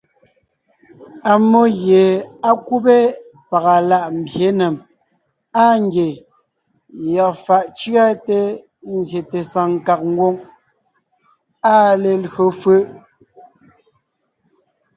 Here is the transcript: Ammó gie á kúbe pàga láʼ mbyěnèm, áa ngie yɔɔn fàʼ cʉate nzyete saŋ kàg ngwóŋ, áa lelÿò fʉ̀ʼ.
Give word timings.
Ammó 1.31 1.61
gie 1.79 2.03
á 2.49 2.51
kúbe 2.67 2.97
pàga 3.49 3.75
láʼ 3.89 4.05
mbyěnèm, 4.19 4.75
áa 5.61 5.73
ngie 5.85 6.09
yɔɔn 7.13 7.37
fàʼ 7.45 7.63
cʉate 7.77 8.37
nzyete 8.97 9.39
saŋ 9.51 9.69
kàg 9.85 10.01
ngwóŋ, 10.11 10.35
áa 11.73 11.89
lelÿò 12.03 12.45
fʉ̀ʼ. 12.61 12.83